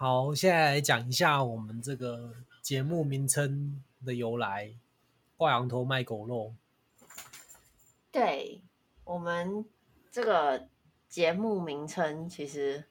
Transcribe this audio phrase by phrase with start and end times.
[0.00, 4.74] 好，现在来讲一下我们这个节目名称的由来，
[5.36, 6.54] 挂羊头卖狗肉。
[8.10, 8.62] 对，
[9.04, 9.62] 我们
[10.10, 10.70] 这个
[11.06, 12.86] 节目名称其实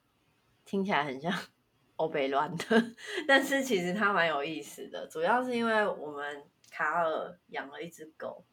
[0.64, 1.34] 听起来很像
[1.98, 2.94] 欧北乱的，
[3.28, 8.46] 但是其实它蛮有意思的，主要是因为我们卡尔养了一只狗，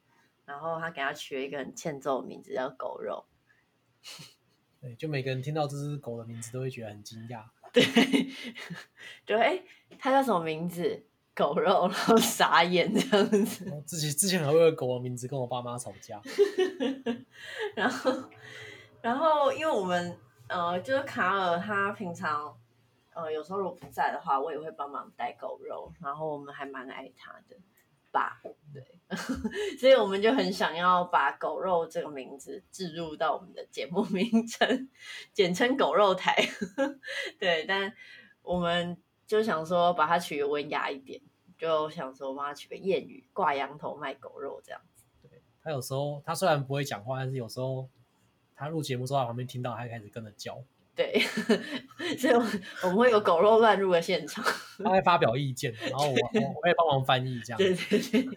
[0.47, 3.27] 然后他给它取了一个很欠揍的名字叫狗肉。
[4.81, 7.45] 对，就每个人听到这只狗的名字都会觉得很惊讶。
[7.85, 8.31] 对，
[9.27, 9.63] 就哎，
[9.99, 11.05] 他叫什么名字？
[11.35, 13.83] 狗肉，然后傻眼这样子。
[13.85, 16.19] 自己之前还为了狗的名字跟我爸妈吵架。
[17.77, 18.11] 然后，
[19.03, 20.17] 然后因为我们
[20.49, 22.57] 呃，就是卡尔他平常
[23.13, 25.93] 呃有时候如果不在的话，我也会帮忙带狗肉。
[26.01, 27.57] 然后我们还蛮爱他的。
[28.17, 28.41] 吧，
[28.73, 28.83] 对，
[29.77, 34.89] 所以我们就很想要把“狗肉”这个名字置入到我们的节目名称，
[35.35, 36.35] 简称“狗肉台”。
[37.39, 37.93] 对，但
[38.41, 41.21] 我们就想说把它取文雅一点，
[41.59, 45.05] 就想说帮它取个谚语，“挂羊头卖狗肉”这样子。
[45.29, 47.87] 对，他有时候他虽然不会讲话，但是有时候
[48.55, 50.59] 他录节目之后，在旁边听到，他开始跟着叫。
[50.97, 51.21] 对，
[52.19, 52.35] 所以
[52.83, 54.43] 我们会有狗肉乱入的现场，
[54.83, 57.59] 他会发表意见，然后我我会帮忙翻译这样。
[57.59, 58.27] 对对对。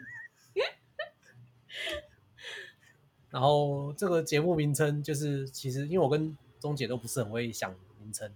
[3.31, 8.29] 然后这个节目名称就是，其实因为我跟钟姐都不是很会想名称，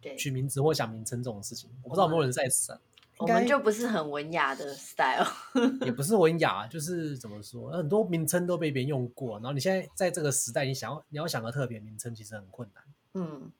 [0.00, 2.76] 对，取名字或想名称这种事情，我不知道有没有人在想。
[3.16, 5.24] 我们就不是很文雅的 style，
[5.86, 12.83] 也不是文雅，就是怎么说，很多名称都被别人用过，然后你现在在这个时代，你想要你要想个特别名称，其实很困难。
[13.14, 13.50] 嗯，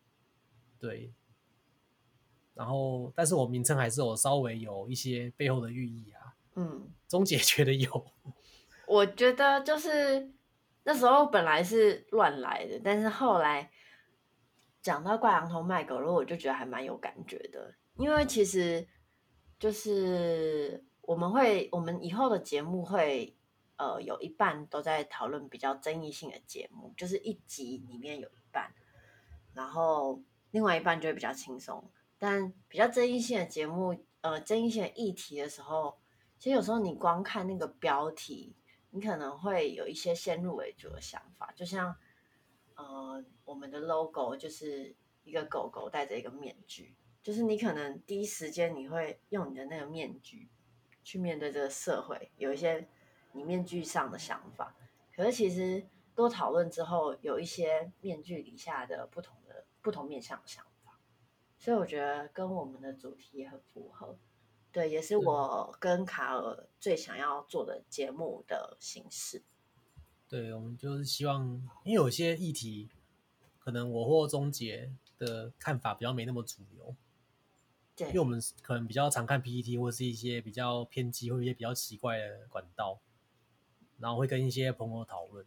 [0.79, 1.13] 对。
[2.55, 6.37] 然后，但是我名称还是有稍微有一些背后的寓意啊。
[6.55, 8.07] 嗯，钟姐觉得有。
[8.87, 10.33] 我觉得就是
[10.85, 13.69] 那时候本来是乱来的，但是后来
[14.81, 17.75] 讲到挂羊头卖狗肉，我就觉得还蛮有感觉的。
[17.97, 18.87] 因为其实
[19.59, 23.37] 就是我们会，我们以后的节目会
[23.79, 28.73] 呃有一半都在讨论比较争议性的节目，就是一集里面有一半。
[29.55, 30.21] 然后
[30.51, 31.89] 另外一半就会比较轻松，
[32.19, 35.97] 但比较争议性的节目，呃，争议性的议题的时候，
[36.39, 38.57] 其实有时候你光看那个标题，
[38.91, 41.95] 你可能会有一些先入为主的想法，就像，
[42.75, 50.49] 呃，我们的 logo 就是一个狗狗戴着一个面具，就是你可能第一时间你会用你的那个面具
[51.05, 52.89] 去面对这个社会，有一些
[53.33, 54.75] 你面具上的想法，
[55.15, 59.37] 可是其实多讨论之后，有一些面具底下的不同。
[59.85, 60.99] 不同面向的想法，
[61.59, 64.17] 所以我觉得跟我们的主题也很符合。
[64.73, 69.43] 对，也是我跟卡尔最想要做的节目的形式。
[70.27, 71.47] 对，我们就是希望，
[71.85, 72.89] 因为有些议题，
[73.59, 76.97] 可能我或钟杰的看法比较没那么主流。
[77.95, 82.99] 对，因为我们可能比较常看 PPT 或是一些比较偏激或一些比较奇怪的管道，
[83.99, 85.47] 然后会跟一些朋友讨论。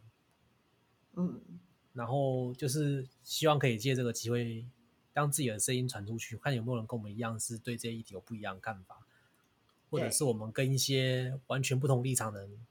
[1.14, 1.58] 嗯。
[1.98, 4.64] 然后就是希望可以借这个机会，
[5.12, 9.04] 让自己的声音传出去，看有没有人跟我们一样是对这一题有不一样的看法，
[9.90, 12.64] 或者是我们跟一些完全不同立场的人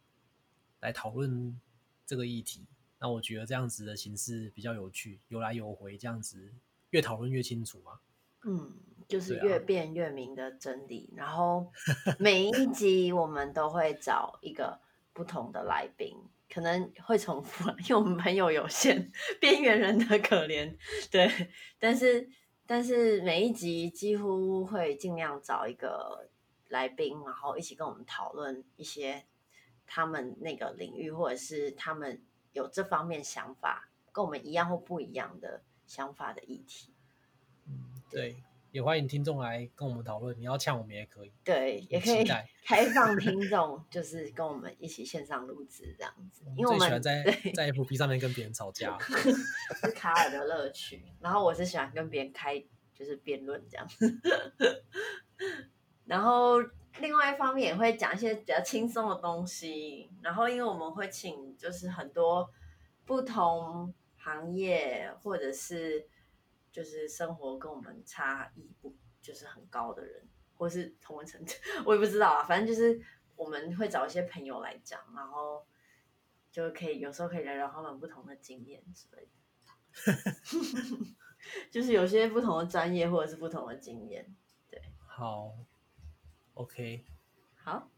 [0.79, 1.59] 来讨论
[2.05, 2.65] 这个议题。
[2.99, 6.53] 那我觉得这样子的形式比较有趣，有来有回，这样子
[6.91, 7.99] 越讨论越清楚嘛。
[8.45, 8.71] 嗯，
[9.09, 11.09] 就是越辩越明的真理。
[11.11, 11.69] 啊、然后
[12.17, 14.79] 每一集我们都会找一个
[15.11, 16.15] 不同的来宾。
[16.57, 20.75] 可能会重复，因为我们朋友有限， 边缘人的可怜，
[21.11, 21.51] 对。
[21.77, 22.27] 但是，
[22.65, 26.27] 但是每一集几乎会尽量找一个
[26.69, 29.23] 来宾，然后一起跟我们讨论一些
[29.85, 32.23] 他们那个领域，或者是他们
[32.53, 36.91] 有这方面想法，跟我们一样或不一样的想法的议题。
[37.67, 38.41] 嗯，对。
[38.71, 41.31] 也欢迎听众来跟我们讨论，你要呛我们也可以。
[41.43, 42.25] 对，也可以
[42.65, 46.43] 开放听众，就是跟我们一起线上录制这样子。
[46.55, 47.23] 因为我们喜欢在
[47.55, 51.01] 在 FB 上面跟别人吵架，是卡尔的乐趣。
[51.21, 52.61] 然后我是喜欢跟别人开
[52.93, 54.19] 就是辩论这样子。
[56.05, 56.59] 然后
[56.99, 60.09] 另外一方面也会讲一些比较轻松的东西。
[60.21, 62.49] 然后因为我们会请就是很多
[63.05, 66.05] 不同行业或者是。
[66.71, 71.41] 就是生活跟我们差异不就是很高的人，或是同文层，
[71.85, 72.43] 我也不知道啊。
[72.43, 72.99] 反正就是
[73.35, 75.65] 我们会找一些朋友来讲，然后
[76.51, 79.31] 就可以有时候可以聊聊他们不同的经验之类的。
[81.71, 84.35] 就是有些不同的专业或者是不同的经验，
[84.69, 84.81] 对。
[85.07, 85.55] 好
[86.53, 87.05] ，OK，
[87.55, 87.89] 好。